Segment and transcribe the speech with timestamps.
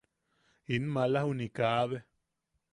[0.73, 1.97] In maala juniʼi kaabe.